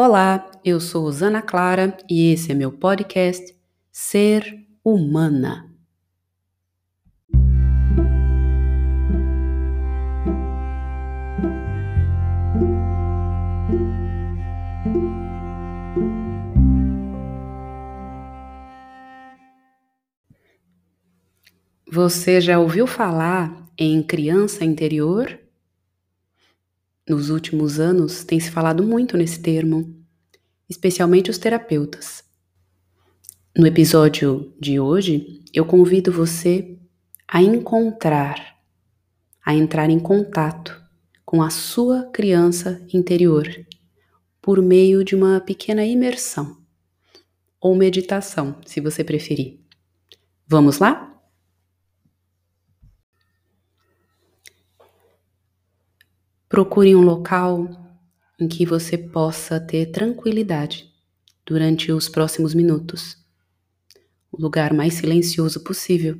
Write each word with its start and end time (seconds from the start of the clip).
Olá, 0.00 0.48
eu 0.64 0.78
sou 0.78 1.10
Zana 1.10 1.42
Clara 1.42 1.96
e 2.08 2.30
esse 2.32 2.52
é 2.52 2.54
meu 2.54 2.70
podcast 2.70 3.52
Ser 3.90 4.64
Humana. 4.84 5.74
Você 21.90 22.40
já 22.40 22.60
ouviu 22.60 22.86
falar 22.86 23.68
em 23.76 24.00
criança 24.00 24.64
interior? 24.64 25.47
Nos 27.08 27.30
últimos 27.30 27.80
anos 27.80 28.22
tem 28.22 28.38
se 28.38 28.50
falado 28.50 28.82
muito 28.82 29.16
nesse 29.16 29.40
termo, 29.40 29.96
especialmente 30.68 31.30
os 31.30 31.38
terapeutas. 31.38 32.22
No 33.56 33.66
episódio 33.66 34.52
de 34.60 34.78
hoje, 34.78 35.42
eu 35.54 35.64
convido 35.64 36.12
você 36.12 36.78
a 37.26 37.40
encontrar, 37.40 38.58
a 39.42 39.54
entrar 39.54 39.88
em 39.88 39.98
contato 39.98 40.78
com 41.24 41.42
a 41.42 41.48
sua 41.48 42.04
criança 42.10 42.86
interior 42.92 43.48
por 44.42 44.60
meio 44.60 45.02
de 45.02 45.16
uma 45.16 45.40
pequena 45.40 45.84
imersão 45.84 46.58
ou 47.58 47.74
meditação, 47.74 48.56
se 48.66 48.80
você 48.80 49.02
preferir. 49.02 49.60
Vamos 50.46 50.78
lá? 50.78 51.17
Procure 56.48 56.96
um 56.96 57.02
local 57.02 57.68
em 58.40 58.48
que 58.48 58.64
você 58.64 58.96
possa 58.96 59.60
ter 59.60 59.92
tranquilidade 59.92 60.90
durante 61.44 61.92
os 61.92 62.08
próximos 62.08 62.54
minutos. 62.54 63.22
O 64.32 64.40
lugar 64.40 64.72
mais 64.72 64.94
silencioso 64.94 65.62
possível. 65.62 66.18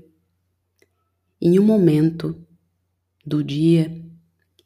Em 1.41 1.59
um 1.59 1.63
momento 1.63 2.47
do 3.25 3.43
dia 3.43 4.05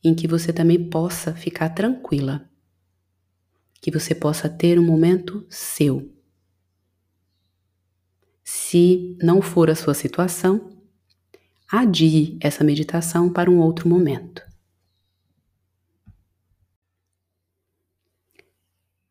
em 0.03 0.17
que 0.17 0.27
você 0.27 0.53
também 0.53 0.91
possa 0.91 1.33
ficar 1.33 1.69
tranquila. 1.69 2.51
Que 3.81 3.93
você 3.93 4.17
possa 4.17 4.49
ter 4.49 4.81
um 4.81 4.85
momento 4.85 5.47
seu. 5.49 6.13
Se 8.43 9.17
não 9.23 9.41
for 9.41 9.71
a 9.71 9.77
sua 9.77 9.95
situação, 9.95 10.77
adie 11.71 12.37
essa 12.41 12.65
meditação 12.65 13.33
para 13.33 13.49
um 13.49 13.61
outro 13.61 13.89
momento. 13.89 14.52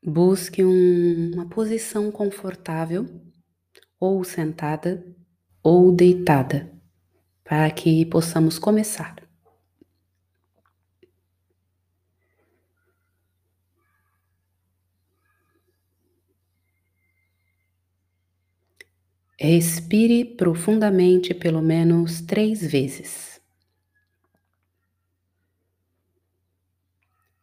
Busque 0.03 0.63
um, 0.63 1.31
uma 1.33 1.47
posição 1.49 2.11
confortável, 2.11 3.05
ou 3.99 4.23
sentada 4.23 5.05
ou 5.63 5.91
deitada, 5.91 6.71
para 7.43 7.69
que 7.71 8.05
possamos 8.05 8.59
começar. 8.59 9.15
Respire 19.39 20.23
profundamente 20.23 21.33
pelo 21.33 21.61
menos 21.61 22.21
três 22.21 22.61
vezes. 22.61 23.30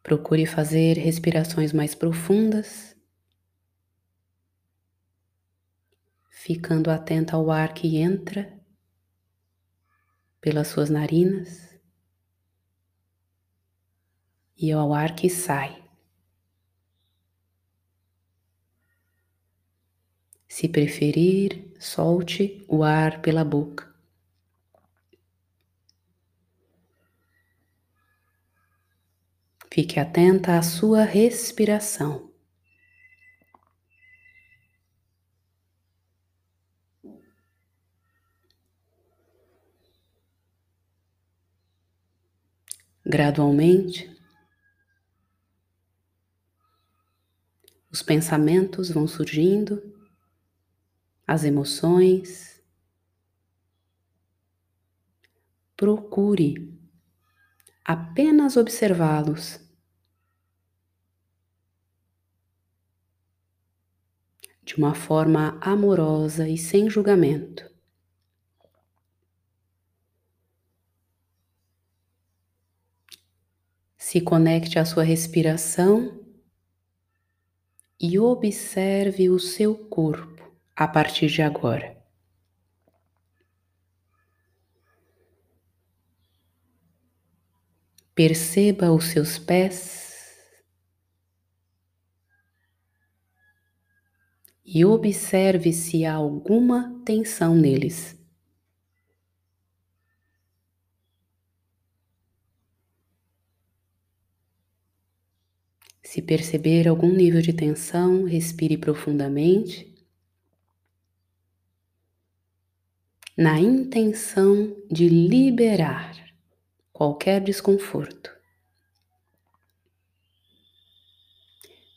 Procure 0.08 0.46
fazer 0.46 0.96
respirações 0.96 1.70
mais 1.70 1.94
profundas, 1.94 2.96
ficando 6.30 6.90
atenta 6.90 7.36
ao 7.36 7.50
ar 7.50 7.74
que 7.74 7.98
entra 7.98 8.58
pelas 10.40 10.68
suas 10.68 10.88
narinas 10.88 11.78
e 14.56 14.72
ao 14.72 14.94
ar 14.94 15.14
que 15.14 15.28
sai. 15.28 15.84
Se 20.48 20.70
preferir, 20.70 21.70
solte 21.78 22.64
o 22.66 22.82
ar 22.82 23.20
pela 23.20 23.44
boca. 23.44 23.87
Fique 29.78 30.00
atenta 30.00 30.58
à 30.58 30.60
sua 30.60 31.04
respiração. 31.04 32.32
Gradualmente, 43.06 44.12
os 47.88 48.02
pensamentos 48.02 48.90
vão 48.90 49.06
surgindo, 49.06 49.80
as 51.24 51.44
emoções. 51.44 52.60
Procure 55.76 56.76
apenas 57.84 58.56
observá-los 58.56 59.67
de 64.68 64.76
uma 64.76 64.94
forma 64.94 65.58
amorosa 65.62 66.46
e 66.46 66.58
sem 66.58 66.90
julgamento. 66.90 67.66
Se 73.96 74.20
conecte 74.20 74.78
à 74.78 74.84
sua 74.84 75.02
respiração 75.02 76.22
e 77.98 78.18
observe 78.18 79.30
o 79.30 79.38
seu 79.38 79.74
corpo 79.74 80.52
a 80.76 80.86
partir 80.86 81.28
de 81.28 81.40
agora. 81.40 81.96
Perceba 88.14 88.92
os 88.92 89.06
seus 89.06 89.38
pés 89.38 90.07
e 94.70 94.84
observe 94.84 95.72
se 95.72 96.04
há 96.04 96.12
alguma 96.12 97.00
tensão 97.02 97.54
neles. 97.54 98.14
Se 106.02 106.20
perceber 106.20 106.86
algum 106.86 107.10
nível 107.10 107.40
de 107.40 107.54
tensão, 107.54 108.24
respire 108.24 108.76
profundamente. 108.76 109.94
Na 113.34 113.58
intenção 113.58 114.76
de 114.90 115.08
liberar 115.08 116.14
qualquer 116.92 117.40
desconforto. 117.40 118.30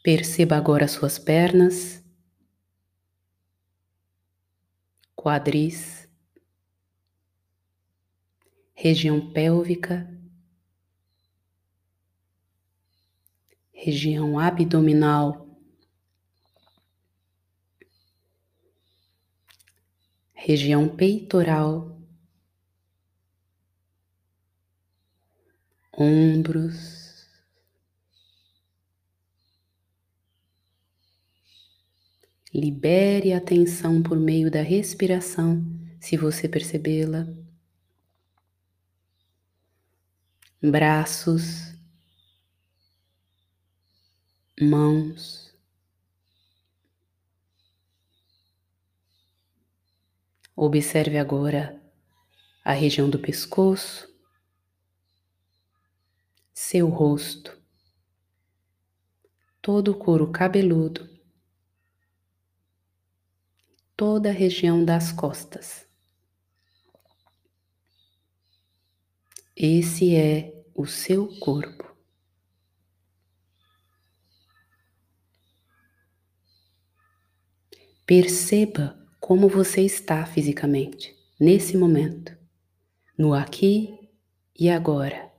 Perceba 0.02 0.56
agora 0.56 0.88
suas 0.88 1.20
pernas 1.20 2.01
quadris, 5.22 6.10
região 8.74 9.32
pélvica, 9.32 10.10
região 13.72 14.40
abdominal, 14.40 15.48
região 20.34 20.90
peitoral, 20.90 22.02
ombros, 25.94 27.01
Libere 32.54 33.32
a 33.32 33.40
tensão 33.40 34.04
por 34.04 34.20
meio 34.20 34.52
da 34.52 34.62
respiração, 34.62 35.64
se 36.02 36.18
você 36.18 36.50
percebê-la. 36.50 37.26
Braços, 40.62 41.74
mãos, 44.60 45.56
observe 50.54 51.18
agora 51.18 51.82
a 52.66 52.74
região 52.74 53.10
do 53.10 53.18
pescoço, 53.18 54.14
seu 56.54 56.90
rosto, 56.90 57.58
todo 59.62 59.92
o 59.92 59.96
couro 59.98 60.30
cabeludo, 60.32 61.11
toda 64.02 64.30
a 64.30 64.34
região 64.34 64.84
das 64.84 65.12
costas. 65.12 65.88
Esse 69.56 70.16
é 70.16 70.66
o 70.74 70.88
seu 70.88 71.28
corpo. 71.38 71.96
Perceba 78.04 79.00
como 79.20 79.48
você 79.48 79.82
está 79.82 80.26
fisicamente 80.26 81.16
nesse 81.40 81.78
momento, 81.78 82.36
no 83.16 83.36
aqui 83.36 84.10
e 84.60 84.68
agora. 84.68 85.31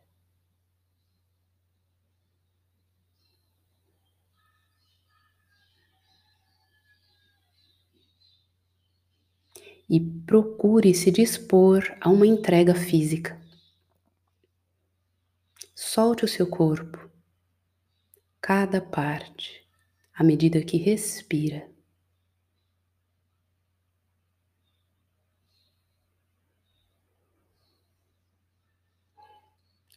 E 9.94 10.00
procure 10.00 10.94
se 10.94 11.10
dispor 11.10 11.94
a 12.00 12.08
uma 12.08 12.26
entrega 12.26 12.74
física. 12.74 13.38
Solte 15.74 16.24
o 16.24 16.28
seu 16.28 16.46
corpo, 16.46 17.10
cada 18.40 18.80
parte, 18.80 19.68
à 20.14 20.24
medida 20.24 20.64
que 20.64 20.78
respira. 20.78 21.70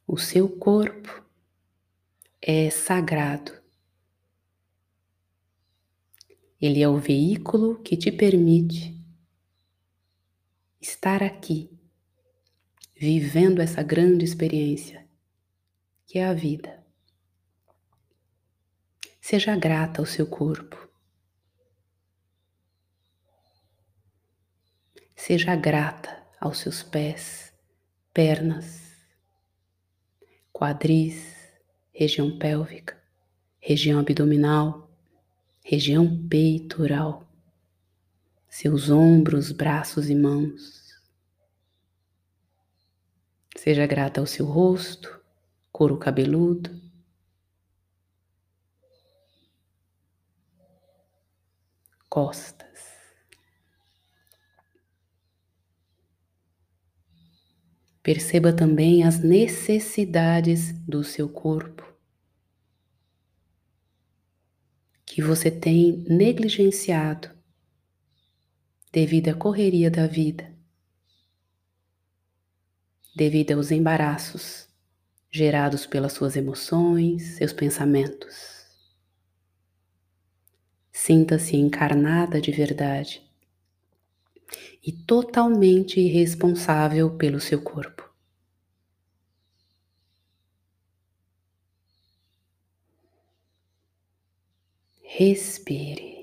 O 0.06 0.18
seu 0.18 0.50
corpo 0.50 1.24
é 2.42 2.70
sagrado. 2.70 3.54
Ele 6.60 6.82
é 6.82 6.90
o 6.90 6.98
veículo 6.98 7.82
que 7.82 7.96
te 7.96 8.12
permite 8.12 8.95
estar 10.86 11.24
aqui, 11.24 11.70
vivendo 12.96 13.62
essa 13.62 13.82
grande 13.82 14.24
experiência 14.24 15.06
que 16.06 16.20
é 16.20 16.26
a 16.26 16.34
vida. 16.34 16.84
Seja 19.20 19.56
grata 19.56 20.02
ao 20.02 20.06
seu 20.06 20.28
corpo. 20.28 20.88
Seja 25.16 25.56
grata 25.56 26.24
aos 26.40 26.60
seus 26.60 26.84
pés, 26.84 27.52
pernas, 28.14 28.82
quadris, 30.54 31.36
região 31.92 32.38
pélvica, 32.38 33.02
região 33.60 34.00
abdominal, 34.00 34.88
região 35.64 36.28
peitoral, 36.28 37.25
seus 38.56 38.90
ombros, 38.90 39.52
braços 39.52 40.10
e 40.10 40.16
mãos. 40.16 40.98
Seja 43.58 43.86
grata 43.86 44.22
ao 44.22 44.26
seu 44.26 44.46
rosto, 44.46 45.22
couro 45.74 45.98
cabeludo. 45.98 46.70
Costas. 52.08 52.80
Perceba 58.02 58.54
também 58.54 59.04
as 59.04 59.20
necessidades 59.20 60.72
do 60.88 61.04
seu 61.04 61.28
corpo 61.28 61.84
que 65.06 65.22
você 65.22 65.52
tem 65.52 66.06
negligenciado 66.08 67.35
devido 68.96 69.28
à 69.28 69.34
correria 69.34 69.92
da 69.92 70.08
vida, 70.08 70.50
devido 73.14 73.52
aos 73.52 73.70
embaraços 73.70 74.70
gerados 75.30 75.86
pelas 75.86 76.14
suas 76.14 76.38
emoções, 76.38 77.36
seus 77.36 77.52
pensamentos. 77.52 78.66
Sinta-se 80.94 81.58
encarnada 81.58 82.40
de 82.40 82.54
verdade 82.54 83.22
e 84.82 84.94
totalmente 84.94 86.00
responsável 86.08 87.18
pelo 87.18 87.42
seu 87.42 87.62
corpo. 87.62 88.10
Respire. 95.04 96.15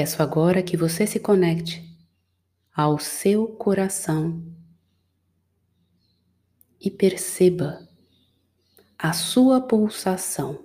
Peço 0.00 0.22
agora 0.22 0.62
que 0.62 0.76
você 0.76 1.08
se 1.08 1.18
conecte 1.18 1.82
ao 2.72 3.00
seu 3.00 3.48
coração 3.48 4.40
e 6.80 6.88
perceba 6.88 7.84
a 8.96 9.12
sua 9.12 9.60
pulsação. 9.60 10.64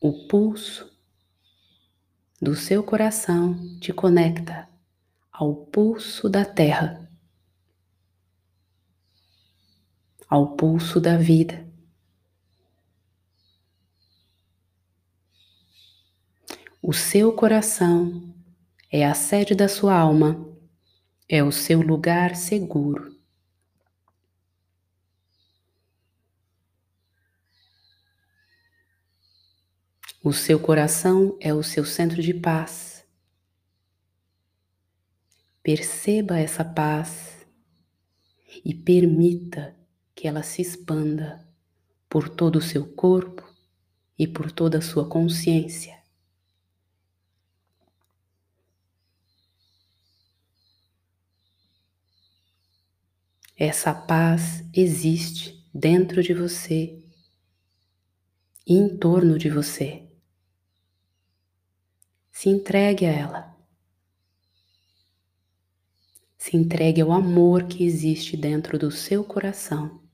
O 0.00 0.26
pulso 0.26 0.92
do 2.42 2.56
seu 2.56 2.82
coração 2.82 3.78
te 3.78 3.92
conecta 3.92 4.68
ao 5.30 5.54
pulso 5.54 6.28
da 6.28 6.44
terra, 6.44 7.08
ao 10.28 10.56
pulso 10.56 11.00
da 11.00 11.16
vida. 11.16 11.65
O 16.88 16.92
seu 16.92 17.32
coração 17.32 18.32
é 18.92 19.04
a 19.04 19.12
sede 19.12 19.56
da 19.56 19.68
sua 19.68 19.92
alma, 19.92 20.56
é 21.28 21.42
o 21.42 21.50
seu 21.50 21.80
lugar 21.80 22.36
seguro. 22.36 23.12
O 30.22 30.32
seu 30.32 30.60
coração 30.60 31.36
é 31.40 31.52
o 31.52 31.60
seu 31.60 31.84
centro 31.84 32.22
de 32.22 32.32
paz. 32.32 33.04
Perceba 35.64 36.38
essa 36.38 36.64
paz 36.64 37.44
e 38.64 38.72
permita 38.72 39.74
que 40.14 40.28
ela 40.28 40.44
se 40.44 40.62
expanda 40.62 41.44
por 42.08 42.28
todo 42.28 42.60
o 42.60 42.62
seu 42.62 42.86
corpo 42.86 43.42
e 44.16 44.28
por 44.28 44.52
toda 44.52 44.78
a 44.78 44.82
sua 44.82 45.08
consciência. 45.08 45.95
Essa 53.58 53.94
paz 53.94 54.62
existe 54.74 55.66
dentro 55.72 56.22
de 56.22 56.34
você 56.34 57.02
e 58.66 58.74
em 58.74 58.98
torno 58.98 59.38
de 59.38 59.48
você. 59.48 60.06
Se 62.30 62.50
entregue 62.50 63.06
a 63.06 63.10
ela. 63.10 63.56
Se 66.36 66.54
entregue 66.54 67.00
ao 67.00 67.10
amor 67.10 67.66
que 67.66 67.82
existe 67.82 68.36
dentro 68.36 68.78
do 68.78 68.90
seu 68.90 69.24
coração. 69.24 70.05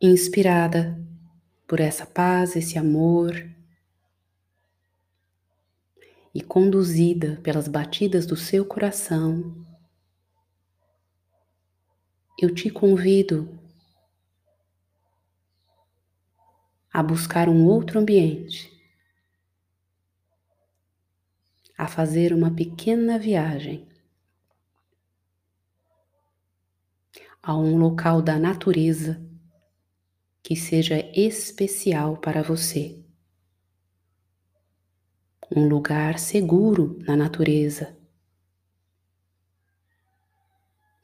Inspirada 0.00 0.96
por 1.66 1.80
essa 1.80 2.06
paz, 2.06 2.54
esse 2.54 2.78
amor, 2.78 3.34
e 6.32 6.40
conduzida 6.40 7.40
pelas 7.42 7.66
batidas 7.66 8.24
do 8.24 8.36
seu 8.36 8.64
coração, 8.64 9.66
eu 12.40 12.54
te 12.54 12.70
convido 12.70 13.58
a 16.92 17.02
buscar 17.02 17.48
um 17.48 17.66
outro 17.66 17.98
ambiente, 17.98 18.72
a 21.76 21.88
fazer 21.88 22.32
uma 22.32 22.54
pequena 22.54 23.18
viagem 23.18 23.84
a 27.42 27.56
um 27.56 27.76
local 27.76 28.22
da 28.22 28.38
natureza 28.38 29.20
que 30.42 30.56
seja 30.56 30.98
especial 31.14 32.16
para 32.16 32.42
você. 32.42 33.04
Um 35.54 35.66
lugar 35.66 36.18
seguro 36.18 36.98
na 37.06 37.16
natureza. 37.16 37.96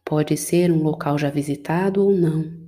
Pode 0.04 0.36
ser 0.36 0.70
um 0.70 0.82
local 0.82 1.18
já 1.18 1.30
visitado 1.30 2.04
ou 2.04 2.14
não. 2.14 2.64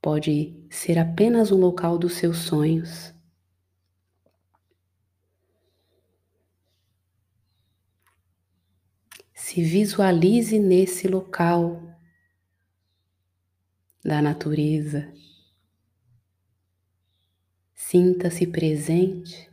Pode 0.00 0.66
ser 0.70 0.98
apenas 0.98 1.50
um 1.50 1.58
local 1.58 1.98
dos 1.98 2.14
seus 2.14 2.38
sonhos. 2.38 3.12
Se 9.34 9.62
visualize 9.62 10.58
nesse 10.58 11.08
local 11.08 11.87
da 14.08 14.22
natureza. 14.22 15.12
Sinta-se 17.74 18.46
presente. 18.46 19.50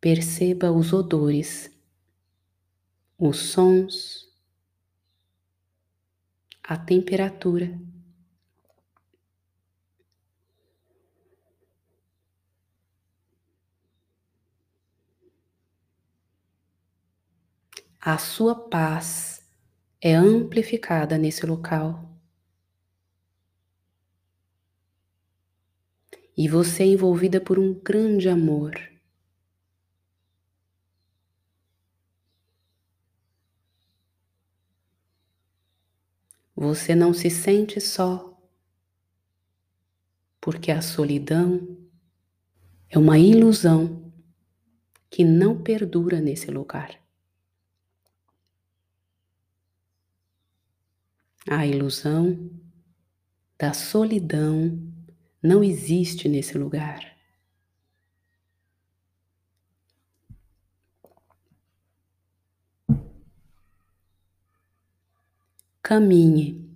Perceba 0.00 0.72
os 0.72 0.92
odores, 0.92 1.70
os 3.16 3.38
sons, 3.38 4.28
a 6.64 6.76
temperatura. 6.76 7.80
A 18.00 18.18
sua 18.18 18.68
paz 18.68 19.48
é 20.00 20.12
amplificada 20.14 21.16
nesse 21.16 21.46
local. 21.46 22.15
E 26.36 26.48
você 26.48 26.82
é 26.82 26.86
envolvida 26.86 27.40
por 27.40 27.58
um 27.58 27.72
grande 27.72 28.28
amor. 28.28 28.74
Você 36.54 36.94
não 36.94 37.14
se 37.14 37.30
sente 37.30 37.80
só, 37.80 38.38
porque 40.40 40.70
a 40.70 40.82
solidão 40.82 41.76
é 42.88 42.98
uma 42.98 43.18
ilusão 43.18 44.12
que 45.10 45.24
não 45.24 45.62
perdura 45.62 46.20
nesse 46.20 46.50
lugar. 46.50 47.00
A 51.48 51.66
ilusão 51.66 52.50
da 53.58 53.72
solidão 53.72 54.95
não 55.46 55.62
existe 55.62 56.28
nesse 56.28 56.58
lugar. 56.58 57.16
Caminhe, 65.80 66.68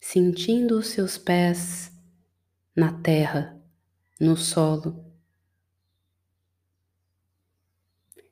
sentindo 0.00 0.76
os 0.76 0.88
seus 0.88 1.16
pés 1.16 1.92
na 2.74 2.92
terra, 3.00 3.62
no 4.18 4.36
solo. 4.36 5.06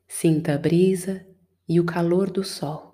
Sinta 0.05 0.55
a 0.55 0.57
brisa 0.57 1.25
e 1.65 1.79
o 1.79 1.85
calor 1.85 2.29
do 2.29 2.43
sol. 2.43 2.93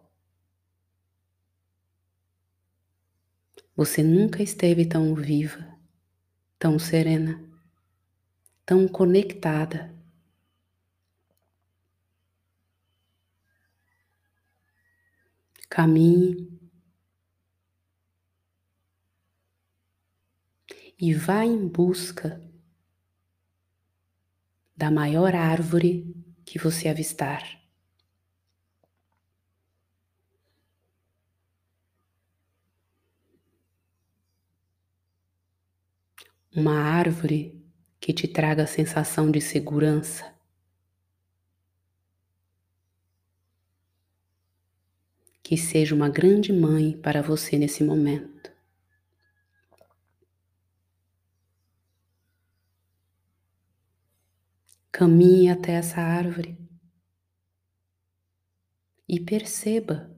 Você 3.75 4.03
nunca 4.03 4.43
esteve 4.43 4.85
tão 4.85 5.15
viva, 5.15 5.70
tão 6.61 6.77
serena, 6.77 7.43
tão 8.63 8.87
conectada. 8.87 9.91
Caminhe 15.67 16.59
e 20.99 21.15
vá 21.15 21.43
em 21.43 21.67
busca 21.67 22.39
da 24.77 24.91
maior 24.91 25.33
árvore 25.33 26.15
que 26.45 26.59
você 26.59 26.89
avistar. 26.89 27.60
Uma 36.53 36.73
árvore 36.73 37.57
que 37.99 38.11
te 38.11 38.27
traga 38.27 38.63
a 38.63 38.67
sensação 38.67 39.31
de 39.31 39.39
segurança. 39.39 40.33
Que 45.41 45.57
seja 45.57 45.95
uma 45.95 46.09
grande 46.09 46.51
mãe 46.51 46.97
para 46.97 47.21
você 47.21 47.57
nesse 47.57 47.83
momento. 47.83 48.51
Caminhe 54.91 55.49
até 55.49 55.73
essa 55.73 56.01
árvore 56.01 56.57
e 59.07 59.19
perceba 59.19 60.09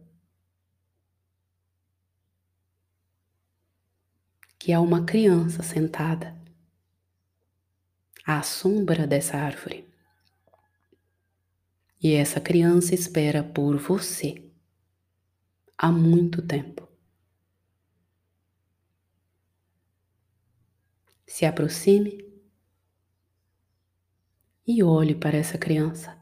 que 4.64 4.72
há 4.72 4.80
uma 4.80 5.04
criança 5.04 5.62
sentada 5.62 6.42
à 8.26 8.42
sombra 8.42 9.06
dessa 9.06 9.36
árvore. 9.36 9.94
E 12.02 12.14
essa 12.14 12.40
criança 12.40 12.96
espera 12.96 13.44
por 13.44 13.78
você 13.78 14.50
há 15.78 15.92
muito 15.92 16.42
tempo. 16.42 16.88
Se 21.28 21.46
aproxime 21.46 22.26
e 24.66 24.82
olhe 24.82 25.14
para 25.14 25.36
essa 25.36 25.58
criança. 25.58 26.18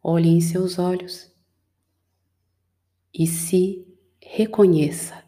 Olhe 0.00 0.28
em 0.28 0.40
seus 0.40 0.78
olhos 0.78 1.34
e 3.12 3.26
se 3.26 3.89
reconheça. 4.32 5.24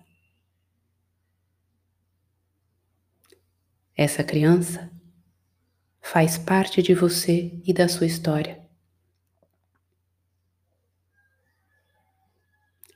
Essa 3.97 4.23
criança 4.23 4.91
faz 6.01 6.39
parte 6.39 6.81
de 6.81 6.95
você 6.95 7.61
e 7.67 7.73
da 7.73 7.89
sua 7.89 8.07
história. 8.07 8.65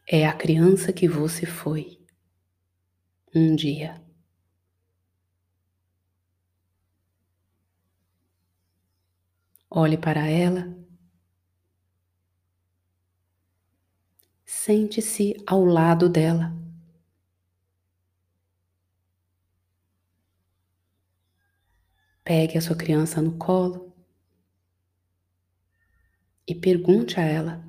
É 0.09 0.25
a 0.25 0.33
criança 0.33 0.93
que 0.93 1.09
você 1.09 1.45
foi 1.45 2.01
um 3.35 3.57
dia. 3.57 4.01
Olhe 9.69 9.99
para 9.99 10.29
ela 10.29 10.86
Sente-se 14.67 15.37
ao 15.47 15.65
lado 15.65 16.09
dela. 16.09 16.53
Pegue 22.25 22.59
a 22.59 22.61
sua 22.61 22.75
criança 22.75 23.23
no 23.23 23.39
colo 23.39 23.93
e 26.45 26.53
pergunte 26.53 27.21
a 27.21 27.23
ela 27.23 27.65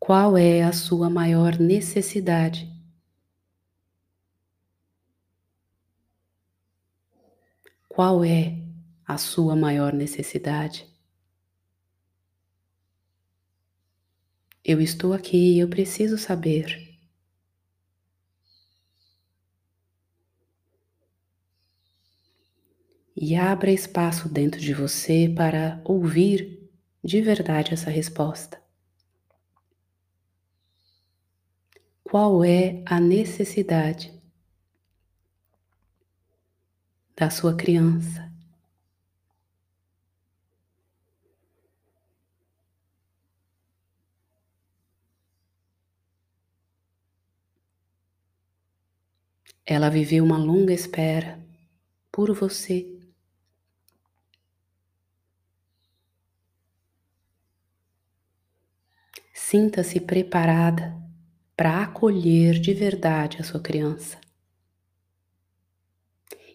qual 0.00 0.38
é 0.38 0.62
a 0.62 0.72
sua 0.72 1.10
maior 1.10 1.58
necessidade. 1.58 2.72
Qual 7.86 8.24
é 8.24 8.56
a 9.04 9.18
sua 9.18 9.54
maior 9.54 9.92
necessidade? 9.92 10.90
Eu 14.64 14.80
estou 14.80 15.12
aqui 15.12 15.54
e 15.54 15.58
eu 15.58 15.68
preciso 15.68 16.16
saber. 16.16 16.96
E 23.16 23.34
abra 23.34 23.70
espaço 23.70 24.28
dentro 24.28 24.60
de 24.60 24.72
você 24.72 25.28
para 25.36 25.80
ouvir 25.84 26.70
de 27.02 27.20
verdade 27.20 27.74
essa 27.74 27.90
resposta. 27.90 28.62
Qual 32.04 32.44
é 32.44 32.82
a 32.86 33.00
necessidade 33.00 34.12
da 37.16 37.30
sua 37.30 37.56
criança? 37.56 38.31
Ela 49.72 49.88
viveu 49.88 50.22
uma 50.22 50.36
longa 50.36 50.74
espera 50.74 51.42
por 52.12 52.30
você. 52.34 52.86
Sinta-se 59.32 59.98
preparada 59.98 60.94
para 61.56 61.84
acolher 61.84 62.60
de 62.60 62.74
verdade 62.74 63.38
a 63.40 63.44
sua 63.44 63.60
criança 63.60 64.20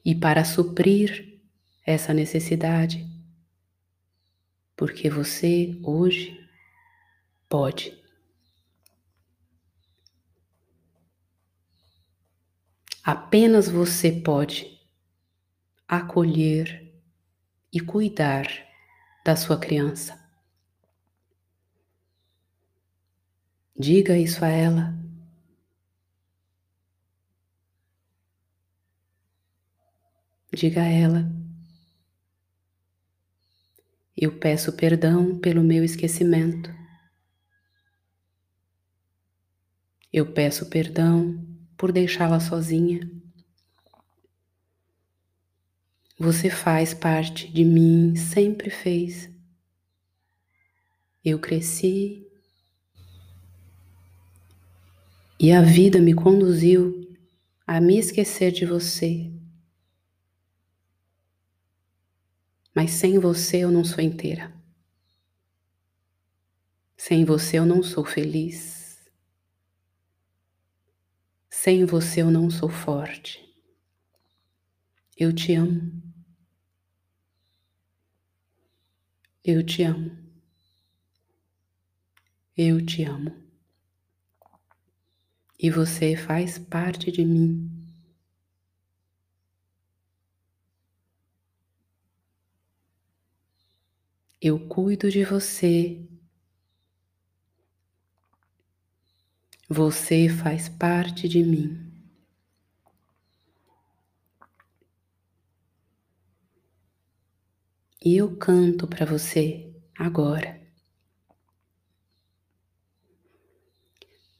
e 0.05 0.13
para 0.13 0.45
suprir 0.45 1.41
essa 1.83 2.13
necessidade, 2.13 3.03
porque 4.75 5.09
você 5.09 5.75
hoje 5.81 6.39
pode. 7.49 7.96
Apenas 13.07 13.69
você 13.69 14.11
pode 14.11 14.85
acolher 15.87 16.93
e 17.71 17.79
cuidar 17.79 18.45
da 19.23 19.33
sua 19.33 19.57
criança. 19.57 20.29
Diga 23.79 24.17
isso 24.17 24.43
a 24.43 24.49
ela. 24.49 24.93
Diga 30.53 30.81
a 30.81 30.87
ela. 30.87 31.31
Eu 34.17 34.37
peço 34.37 34.75
perdão 34.75 35.39
pelo 35.39 35.63
meu 35.63 35.85
esquecimento. 35.85 36.69
Eu 40.11 40.33
peço 40.33 40.69
perdão 40.69 41.56
por 41.77 41.91
deixá-la 41.91 42.39
sozinha. 42.39 43.09
Você 46.19 46.49
faz 46.49 46.95
parte 46.95 47.47
de 47.47 47.63
mim, 47.63 48.15
sempre 48.15 48.71
fez. 48.71 49.29
Eu 51.23 51.37
cresci 51.37 52.25
e 55.39 55.51
a 55.51 55.61
vida 55.61 55.99
me 55.99 56.15
conduziu 56.15 57.07
a 57.67 57.79
me 57.79 57.99
esquecer 57.99 58.51
de 58.51 58.65
você. 58.65 59.31
Mas 62.73 62.91
sem 62.91 63.19
você 63.19 63.57
eu 63.57 63.71
não 63.71 63.83
sou 63.83 64.03
inteira. 64.03 64.51
Sem 66.95 67.23
você 67.23 67.59
eu 67.59 67.65
não 67.65 67.83
sou 67.83 68.03
feliz. 68.03 68.76
Sem 71.59 71.85
você 71.85 72.21
eu 72.21 72.29
não 72.29 72.51
sou 72.51 72.69
forte. 72.69 73.43
Eu 75.17 75.33
te 75.33 75.55
amo. 75.55 75.91
Eu 79.43 79.65
te 79.65 79.81
amo. 79.81 80.15
Eu 82.55 82.85
te 82.85 83.03
amo. 83.03 83.33
E 85.59 85.71
você 85.71 86.15
faz 86.15 86.59
parte 86.59 87.11
de 87.11 87.25
mim. 87.25 87.67
Eu 94.39 94.59
cuido 94.67 95.09
de 95.09 95.25
você. 95.25 96.06
Você 99.69 100.29
faz 100.29 100.69
parte 100.69 101.27
de 101.27 101.43
mim. 101.43 101.77
E 108.01 108.15
eu 108.15 108.37
canto 108.37 108.87
para 108.87 109.05
você 109.05 109.69
agora. 109.99 110.57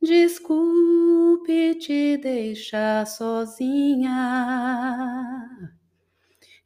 desculpe 0.00 1.74
te 1.74 2.16
deixar 2.16 3.06
sozinha. 3.06 4.18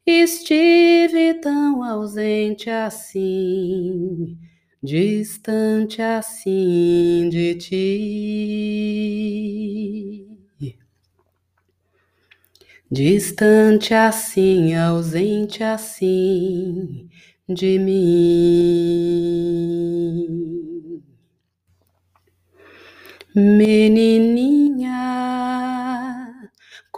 Estive 0.09 1.33
tão 1.41 1.83
ausente 1.83 2.69
assim, 2.69 4.37
distante 4.81 6.01
assim 6.01 7.27
de 7.29 7.55
ti. 7.55 8.87
Distante 12.89 13.93
assim, 13.93 14.73
ausente 14.75 15.61
assim 15.61 17.09
de 17.49 17.77
mim. 17.77 19.17
Menininha, 23.35 24.89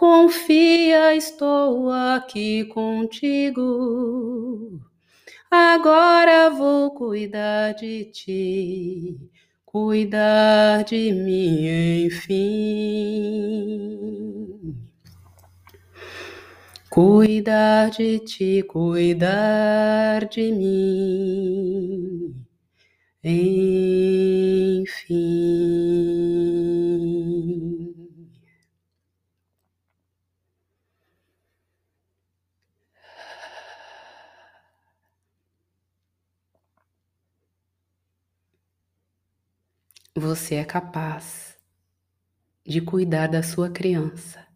confia, 0.00 1.14
estou 1.14 1.92
aqui 1.92 2.64
contigo. 2.64 4.80
Agora 5.50 6.48
vou 6.48 6.92
cuidar 6.92 7.74
de 7.74 8.06
ti, 8.06 9.18
cuidar 9.66 10.84
de 10.84 11.12
mim, 11.12 12.06
enfim. 12.06 12.40
Cuidar 16.88 17.90
de 17.90 18.20
ti, 18.20 18.62
cuidar 18.62 20.26
de 20.30 20.50
mim, 20.50 22.34
enfim. 23.22 25.20
Você 40.20 40.56
é 40.56 40.64
capaz 40.66 41.56
de 42.62 42.82
cuidar 42.82 43.26
da 43.26 43.42
sua 43.42 43.70
criança 43.70 44.46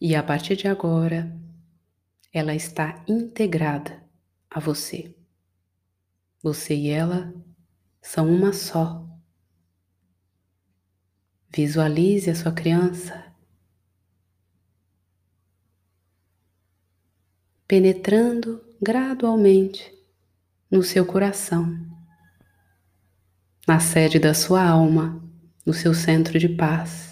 E 0.00 0.16
a 0.16 0.22
partir 0.22 0.56
de 0.56 0.66
agora, 0.66 1.32
ela 2.32 2.56
está 2.56 3.04
integrada 3.06 4.04
a 4.50 4.58
você. 4.58 5.14
Você 6.42 6.74
e 6.74 6.88
ela 6.88 7.32
são 8.02 8.28
uma 8.28 8.52
só. 8.52 9.08
Visualize 11.48 12.28
a 12.28 12.34
sua 12.34 12.50
criança 12.50 13.32
penetrando 17.64 18.60
gradualmente 18.82 19.95
no 20.70 20.82
seu 20.82 21.06
coração, 21.06 21.76
na 23.66 23.80
sede 23.80 24.18
da 24.18 24.34
sua 24.34 24.66
alma, 24.66 25.22
no 25.64 25.72
seu 25.72 25.94
centro 25.94 26.38
de 26.38 26.48
paz 26.48 27.06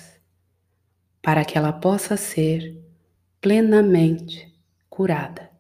para 1.25 1.43
que 1.43 1.57
ela 1.57 1.73
possa 1.73 2.19
ser 2.19 2.79
plenamente 3.40 4.55
curada. 4.90 5.51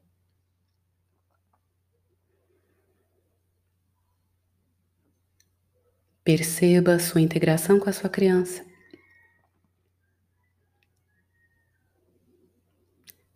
Perceba 6.22 6.98
sua 6.98 7.22
integração 7.22 7.80
com 7.80 7.88
a 7.88 7.92
sua 7.94 8.10
criança. 8.10 8.64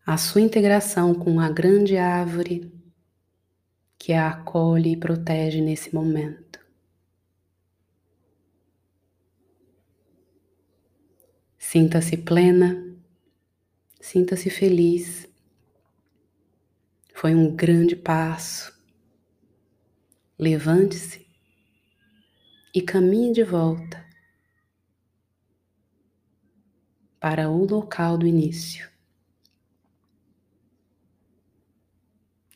A 0.06 0.18
sua 0.18 0.42
integração 0.42 1.14
com 1.14 1.40
a 1.40 1.50
grande 1.50 1.96
árvore 1.96 2.77
que 3.98 4.12
a 4.12 4.28
acolhe 4.28 4.92
e 4.92 4.96
protege 4.96 5.60
nesse 5.60 5.94
momento. 5.94 6.58
Sinta-se 11.58 12.16
plena, 12.16 12.96
sinta-se 14.00 14.48
feliz. 14.48 15.28
Foi 17.12 17.34
um 17.34 17.54
grande 17.54 17.96
passo. 17.96 18.72
Levante-se 20.38 21.26
e 22.72 22.80
caminhe 22.80 23.32
de 23.32 23.42
volta 23.42 24.06
para 27.20 27.50
o 27.50 27.66
local 27.66 28.16
do 28.16 28.26
início. 28.26 28.88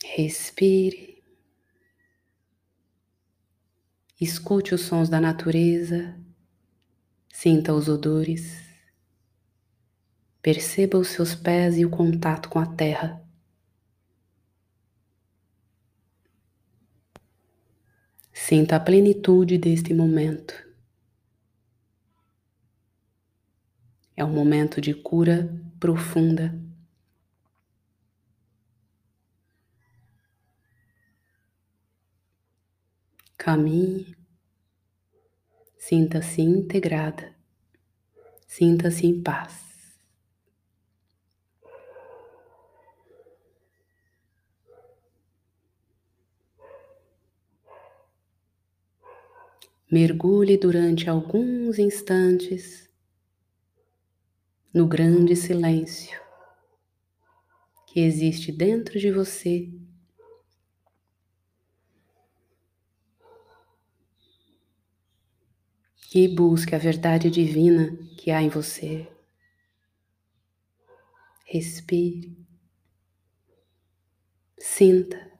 Respire. 0.04 1.11
Escute 4.22 4.72
os 4.72 4.82
sons 4.82 5.08
da 5.08 5.20
natureza, 5.20 6.16
sinta 7.28 7.74
os 7.74 7.88
odores. 7.88 8.56
Perceba 10.40 10.96
os 10.96 11.08
seus 11.08 11.34
pés 11.34 11.76
e 11.76 11.84
o 11.84 11.90
contato 11.90 12.48
com 12.48 12.60
a 12.60 12.66
terra. 12.66 13.20
Sinta 18.32 18.76
a 18.76 18.80
plenitude 18.80 19.58
deste 19.58 19.92
momento. 19.92 20.54
É 24.16 24.24
um 24.24 24.32
momento 24.32 24.80
de 24.80 24.94
cura 24.94 25.52
profunda. 25.80 26.56
Caminhe, 33.44 34.16
sinta-se 35.76 36.40
integrada, 36.40 37.34
sinta-se 38.46 39.04
em 39.04 39.20
paz. 39.20 39.98
Mergulhe 49.90 50.56
durante 50.56 51.10
alguns 51.10 51.80
instantes 51.80 52.88
no 54.72 54.86
grande 54.86 55.34
silêncio 55.34 56.16
que 57.88 57.98
existe 57.98 58.52
dentro 58.52 59.00
de 59.00 59.10
você. 59.10 59.81
E 66.14 66.28
busque 66.28 66.74
a 66.74 66.78
verdade 66.78 67.30
divina 67.30 67.96
que 68.18 68.30
há 68.30 68.42
em 68.42 68.48
você. 68.50 69.08
Respire. 71.46 72.36
Sinta. 74.58 75.32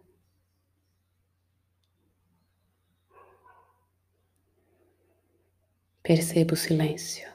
Perceba 6.03 6.55
o 6.55 6.57
silêncio. 6.57 7.32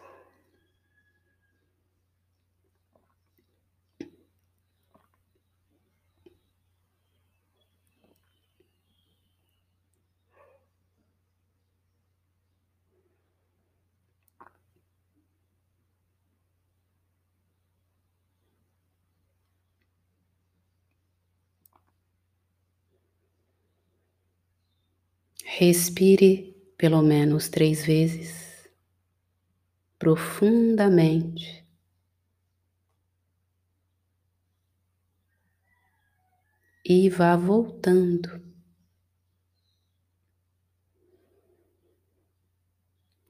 Respire 25.59 26.55
pelo 26.77 27.01
menos 27.01 27.49
três 27.49 27.83
vezes 27.83 28.69
profundamente. 29.97 31.65
E 36.85 37.09
vá 37.09 37.35
voltando. 37.35 38.39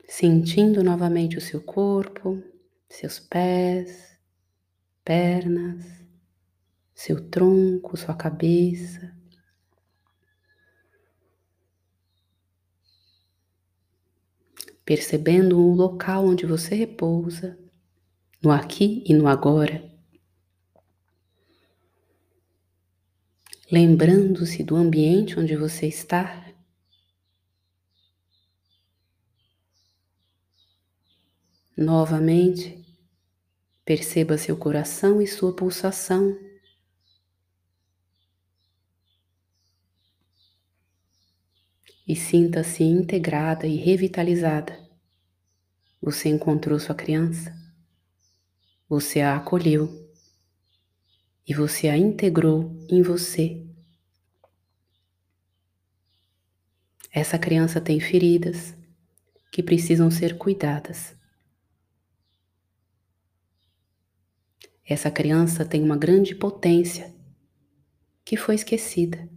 Sentindo 0.05 0.83
novamente 0.83 1.37
o 1.37 1.41
seu 1.41 1.61
corpo, 1.61 2.43
seus 2.89 3.21
pés, 3.21 4.19
pernas, 5.05 5.85
seu 6.93 7.29
tronco, 7.29 7.95
sua 7.95 8.15
cabeça. 8.15 9.16
Percebendo 14.87 15.59
o 15.59 15.75
local 15.75 16.25
onde 16.25 16.45
você 16.45 16.73
repousa, 16.73 17.59
no 18.41 18.49
aqui 18.49 19.03
e 19.05 19.13
no 19.13 19.27
agora. 19.27 19.83
Lembrando-se 23.69 24.63
do 24.63 24.77
ambiente 24.77 25.37
onde 25.37 25.57
você 25.57 25.87
está. 25.87 26.47
Novamente, 31.75 32.81
perceba 33.83 34.37
seu 34.37 34.55
coração 34.55 35.21
e 35.21 35.27
sua 35.27 35.53
pulsação. 35.53 36.33
E 42.07 42.15
sinta-se 42.15 42.83
integrada 42.83 43.67
e 43.67 43.75
revitalizada. 43.75 44.79
Você 46.01 46.29
encontrou 46.29 46.79
sua 46.79 46.95
criança, 46.95 47.53
você 48.87 49.19
a 49.19 49.35
acolheu 49.35 50.09
e 51.45 51.53
você 51.53 51.89
a 51.89 51.97
integrou 51.97 52.71
em 52.89 53.01
você. 53.01 53.65
Essa 57.11 57.37
criança 57.37 57.81
tem 57.81 57.99
feridas 57.99 58.75
que 59.51 59.63
precisam 59.63 60.09
ser 60.09 60.37
cuidadas. 60.37 61.15
Essa 64.85 65.11
criança 65.11 65.65
tem 65.65 65.83
uma 65.83 65.97
grande 65.97 66.33
potência 66.33 67.13
que 68.23 68.37
foi 68.37 68.55
esquecida. 68.55 69.27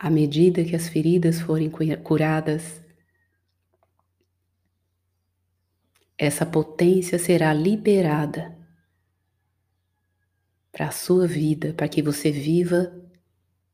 À 0.00 0.08
medida 0.08 0.64
que 0.64 0.76
as 0.76 0.88
feridas 0.88 1.40
forem 1.40 1.68
curadas, 2.02 2.80
essa 6.16 6.46
potência 6.46 7.18
será 7.18 7.52
liberada 7.52 8.56
para 10.70 10.88
a 10.88 10.92
sua 10.92 11.26
vida, 11.26 11.74
para 11.74 11.88
que 11.88 12.00
você 12.00 12.30
viva 12.30 12.92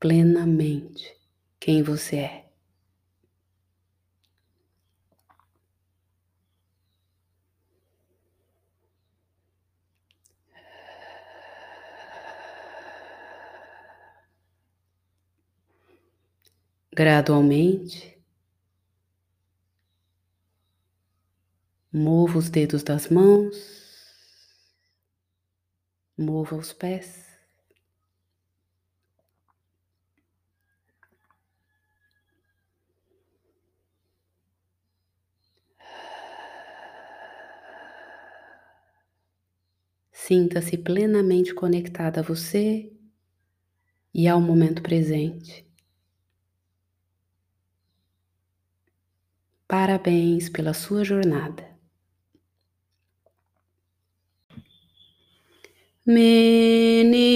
plenamente 0.00 1.14
quem 1.60 1.82
você 1.82 2.16
é. 2.16 2.43
Gradualmente. 16.94 18.14
Mova 21.92 22.38
os 22.38 22.48
dedos 22.48 22.82
das 22.82 23.08
mãos, 23.08 23.56
mova 26.16 26.56
os 26.56 26.72
pés. 26.72 27.24
Sinta-se 40.12 40.78
plenamente 40.78 41.54
conectada 41.54 42.20
a 42.20 42.22
você 42.22 42.90
e 44.12 44.26
ao 44.26 44.40
momento 44.40 44.82
presente. 44.82 45.63
Parabéns 49.76 50.48
pela 50.48 50.72
sua 50.72 51.02
jornada. 51.02 51.68
Menininha, 56.06 57.34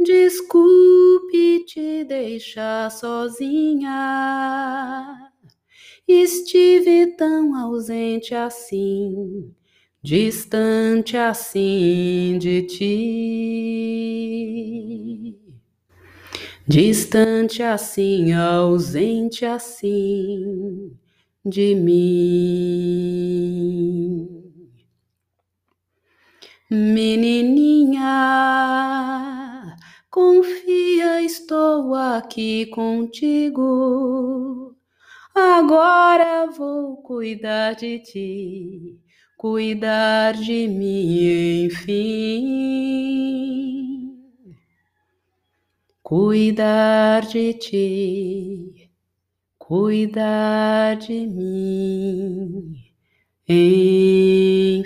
desculpe 0.00 1.64
te 1.64 2.02
deixar 2.02 2.90
sozinha. 2.90 3.92
Estive 6.08 7.14
tão 7.16 7.54
ausente 7.54 8.34
assim, 8.34 9.54
distante 10.02 11.16
assim 11.16 12.36
de 12.36 12.62
ti 12.62 13.92
distante 16.72 17.62
assim, 17.62 18.32
ausente 18.32 19.44
assim 19.44 20.96
de 21.44 21.74
mim. 21.74 22.72
Menininha, 26.70 28.00
confia, 30.10 31.22
estou 31.22 31.94
aqui 31.94 32.64
contigo. 32.66 34.74
Agora 35.34 36.46
vou 36.50 36.96
cuidar 37.02 37.74
de 37.74 37.98
ti, 37.98 38.98
cuidar 39.36 40.32
de 40.32 40.66
mim, 40.68 41.66
enfim. 41.66 43.41
Cuidar 46.14 47.26
de 47.26 47.54
ti, 47.54 48.92
cuidar 49.56 50.94
de 50.96 51.26
mim, 51.26 52.76
enfim. 53.48 54.84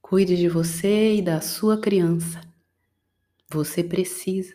Cuide 0.00 0.34
de 0.34 0.48
você 0.48 1.16
e 1.16 1.20
da 1.20 1.42
sua 1.42 1.78
criança. 1.78 2.40
Você 3.50 3.84
precisa 3.84 4.54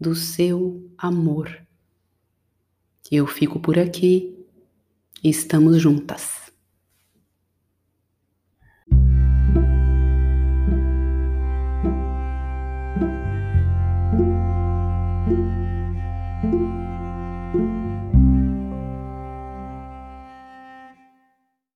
do 0.00 0.14
seu 0.14 0.90
amor. 0.96 1.54
Eu 3.12 3.26
fico 3.26 3.60
por 3.60 3.78
aqui. 3.78 4.34
Estamos 5.22 5.78
juntas. 5.78 6.43